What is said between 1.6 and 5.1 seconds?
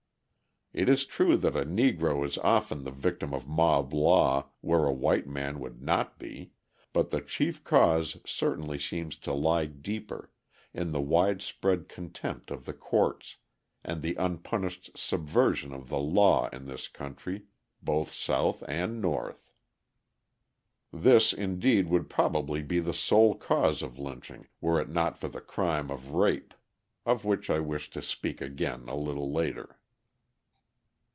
Negro is often the victim of mob law where a